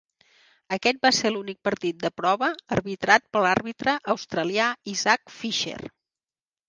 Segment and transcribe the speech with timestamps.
[0.75, 5.79] Aquest va ser l'únic partit de prova arbitrat pel l'àrbitre australià Isaac Fisher.